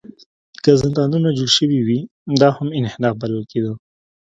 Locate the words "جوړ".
1.37-1.49